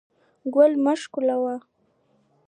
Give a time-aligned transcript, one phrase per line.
[0.53, 1.57] ګل مه شکولوئ